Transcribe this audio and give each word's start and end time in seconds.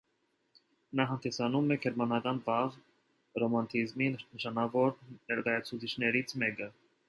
Նա 0.99 1.03
հանդիսանում 1.11 1.69
է 1.75 1.77
գերմանական 1.83 2.41
վաղ 2.49 2.79
ռոմանտիզմի 3.43 4.09
նշանավոր 4.17 4.99
ներկայացուցիչներից 5.33 6.39
մեկը։ 6.45 6.75